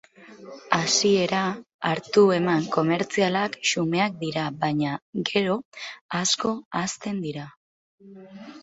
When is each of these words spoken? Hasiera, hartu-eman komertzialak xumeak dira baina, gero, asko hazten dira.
Hasiera, 0.77 1.41
hartu-eman 1.89 2.65
komertzialak 2.77 3.59
xumeak 3.73 4.19
dira 4.25 4.49
baina, 4.65 4.95
gero, 5.33 5.61
asko 6.25 6.57
hazten 6.83 7.23
dira. 7.29 7.49